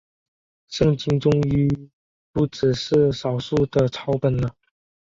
[0.67, 1.69] 圣经终于
[2.31, 4.55] 不只是少数的抄本了。